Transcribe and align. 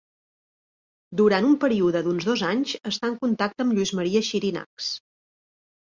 Durant 1.21 1.49
un 1.51 1.53
període 1.65 2.03
d'uns 2.09 2.27
dos 2.31 2.45
anys 2.49 2.75
està 2.95 3.13
en 3.13 3.21
contacte 3.27 3.69
amb 3.69 3.79
Lluís 3.79 3.97
Maria 4.03 4.27
Xirinacs. 4.33 4.93